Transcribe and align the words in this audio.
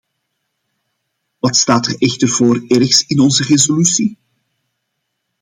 Wat 1.39 1.55
staat 1.57 1.87
er 1.87 2.01
echter 2.01 2.27
voor 2.27 2.63
ergs 2.67 3.05
in 3.05 3.19
onze 3.19 3.43
resolutie? 3.43 4.17